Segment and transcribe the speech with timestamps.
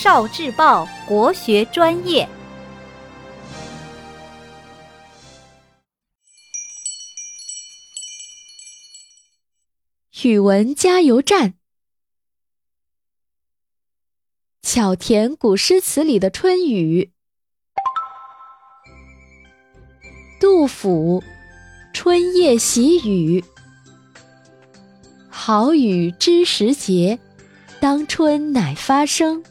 [0.00, 2.28] 少智报国学专业。
[10.22, 11.54] 语文加油站。
[14.62, 17.10] 巧填古诗词里的春雨。
[20.38, 21.24] 杜甫
[21.92, 23.40] 《春夜喜雨》：
[25.28, 27.18] 好雨知时节，
[27.80, 29.42] 当春乃发生。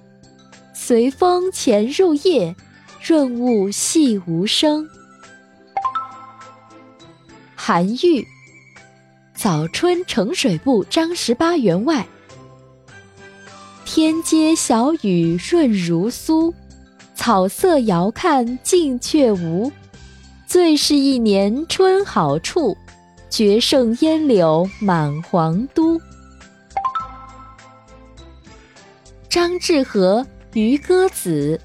[0.88, 2.56] 随风潜入夜，
[3.04, 4.88] 润物细无声。
[7.58, 8.22] 韩愈
[9.36, 12.08] 《早春呈水部张十八员外》。
[13.84, 16.54] 天街小雨润如酥，
[17.14, 19.70] 草色遥看近却无。
[20.46, 22.78] 最是一年春好处，
[23.30, 26.00] 绝胜烟柳满皇都。
[29.28, 30.22] 张志和
[30.54, 31.60] 《渔歌子》：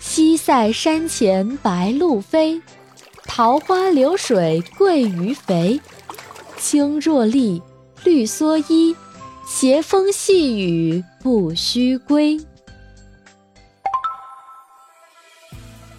[0.00, 2.60] 西塞山前白鹭飞，
[3.24, 5.80] 桃花流水鳜鱼肥。
[6.58, 7.62] 青箬笠，
[8.04, 8.94] 绿蓑衣。
[9.46, 12.36] 斜风细雨不须归。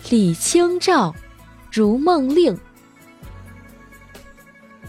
[0.10, 1.16] 李清照
[1.72, 2.54] 《如梦令》：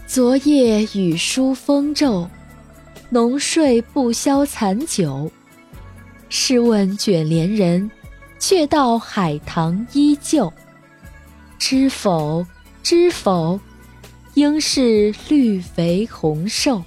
[0.05, 2.29] 昨夜雨疏风骤，
[3.09, 5.31] 浓睡不消残酒。
[6.29, 7.89] 试问卷帘人，
[8.37, 10.53] 却道海棠依旧。
[11.57, 12.45] 知否，
[12.81, 13.59] 知否，
[14.35, 16.83] 应是绿肥红瘦。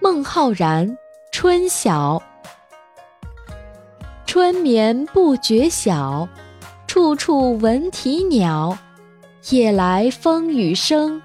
[0.00, 0.88] 孟浩然
[1.30, 2.20] 《春晓》：
[4.26, 6.28] 春眠不觉晓，
[6.86, 8.76] 处处闻啼鸟。
[9.50, 11.22] 夜来风雨声，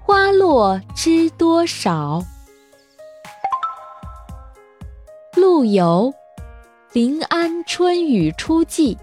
[0.00, 2.24] 花落知多少。
[5.60, 6.14] 陆游
[6.94, 8.96] 《临安春雨初霁》：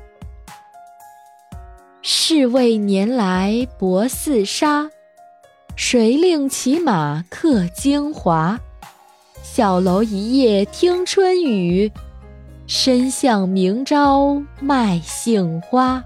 [2.01, 4.89] 是谓年来薄似纱，
[5.75, 8.59] 谁令骑马客京华？
[9.43, 11.91] 小楼一夜听春雨，
[12.65, 16.03] 深巷明朝卖杏花。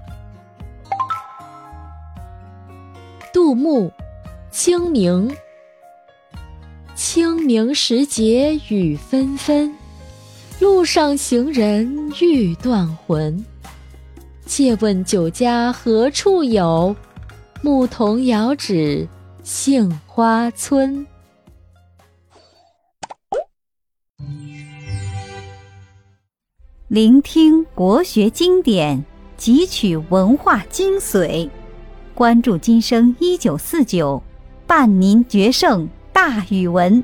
[3.32, 3.88] 杜牧
[4.50, 5.30] 《清明》：
[6.94, 9.74] 清明时节雨纷纷，
[10.62, 13.44] 路上行人欲断魂。
[14.46, 16.94] 借问酒家何处有？
[17.62, 19.08] 牧童遥指
[19.42, 21.04] 杏花村。
[26.86, 29.04] 聆听国学经典，
[29.36, 31.50] 汲取文化精髓，
[32.14, 34.22] 关注今生一九四九，
[34.68, 37.02] 伴您决胜大语文。